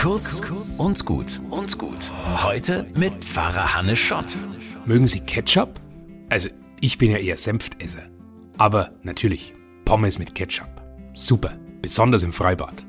[0.00, 0.40] Kurz
[0.78, 2.10] und gut und gut.
[2.42, 4.34] Heute mit Pfarrer Hannes Schott.
[4.86, 5.78] Mögen Sie Ketchup?
[6.30, 6.48] Also,
[6.80, 8.04] ich bin ja eher Senftesser.
[8.56, 9.52] Aber natürlich,
[9.84, 10.70] Pommes mit Ketchup.
[11.12, 12.86] Super, besonders im Freibad.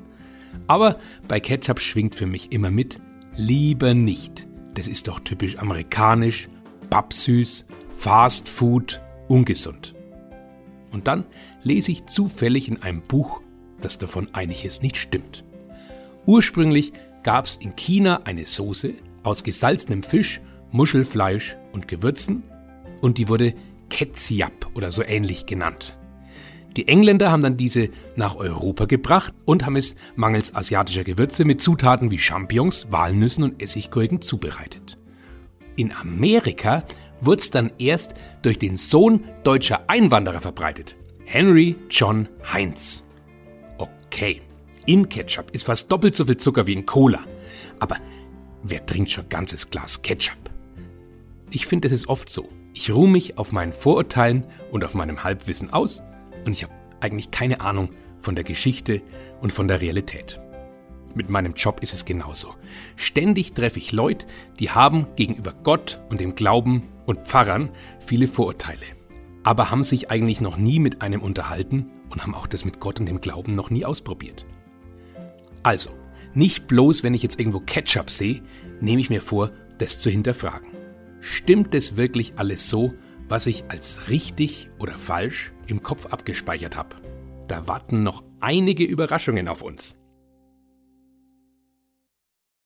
[0.68, 0.98] Aber
[1.28, 2.98] bei Ketchup schwingt für mich immer mit,
[3.36, 4.48] lieber nicht.
[4.72, 6.48] Das ist doch typisch amerikanisch,
[6.88, 7.66] babsüß,
[7.98, 9.94] Fast Food, ungesund.
[10.92, 11.26] Und dann
[11.62, 13.42] lese ich zufällig in einem Buch,
[13.82, 15.44] dass davon einiges nicht stimmt.
[16.26, 22.42] Ursprünglich gab es in China eine Soße aus gesalzenem Fisch, Muschelfleisch und Gewürzen
[23.00, 23.54] und die wurde
[23.90, 25.96] Ketchup oder so ähnlich genannt.
[26.76, 31.60] Die Engländer haben dann diese nach Europa gebracht und haben es mangels asiatischer Gewürze mit
[31.60, 34.98] Zutaten wie Champignons, Walnüssen und Essiggurken zubereitet.
[35.76, 36.84] In Amerika
[37.20, 43.04] wurde es dann erst durch den Sohn deutscher Einwanderer verbreitet, Henry John Heinz.
[43.78, 44.40] Okay,
[44.86, 47.20] in Ketchup ist fast doppelt so viel Zucker wie in Cola.
[47.78, 47.96] Aber
[48.62, 50.50] wer trinkt schon ganzes Glas Ketchup?
[51.50, 52.48] Ich finde, es ist oft so.
[52.74, 56.02] Ich ruhe mich auf meinen Vorurteilen und auf meinem Halbwissen aus
[56.44, 59.02] und ich habe eigentlich keine Ahnung von der Geschichte
[59.40, 60.40] und von der Realität.
[61.14, 62.54] Mit meinem Job ist es genauso.
[62.96, 64.26] Ständig treffe ich Leute,
[64.58, 67.68] die haben gegenüber Gott und dem Glauben und Pfarrern
[68.00, 68.86] viele Vorurteile,
[69.42, 72.98] aber haben sich eigentlich noch nie mit einem unterhalten und haben auch das mit Gott
[73.00, 74.46] und dem Glauben noch nie ausprobiert.
[75.62, 75.90] Also,
[76.34, 78.42] nicht bloß, wenn ich jetzt irgendwo Ketchup sehe,
[78.80, 80.68] nehme ich mir vor, das zu hinterfragen.
[81.20, 82.94] Stimmt es wirklich alles so,
[83.28, 86.96] was ich als richtig oder falsch im Kopf abgespeichert habe?
[87.48, 90.01] Da warten noch einige Überraschungen auf uns.